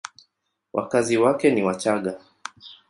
[0.73, 2.21] Wakazi wake ni Wachagga.